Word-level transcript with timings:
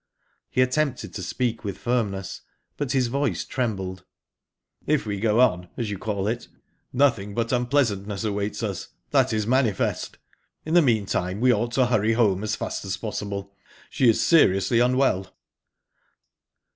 He 0.49 0.61
attempted 0.63 1.13
to 1.13 1.21
speak 1.21 1.63
with 1.63 1.77
firmness 1.77 2.41
but 2.75 2.91
his 2.93 3.05
voice 3.05 3.45
trembled. 3.45 4.03
"If 4.87 5.05
we 5.05 5.19
go 5.19 5.39
on 5.39 5.69
as 5.77 5.91
you 5.91 5.99
call 5.99 6.27
it 6.27 6.47
nothing 6.91 7.35
but 7.35 7.51
unpleasantness 7.51 8.23
awaits 8.23 8.63
us; 8.63 8.87
that 9.11 9.31
is 9.31 9.45
manifest. 9.45 10.17
In 10.65 10.73
the 10.73 10.81
meantime, 10.81 11.39
we 11.39 11.53
ought 11.53 11.73
to 11.73 11.85
hurry 11.85 12.13
home 12.13 12.43
as 12.43 12.55
fast 12.55 12.83
as 12.83 12.97
possible. 12.97 13.53
She 13.91 14.09
is 14.09 14.19
seriously 14.25 14.79
unwell." 14.79 15.35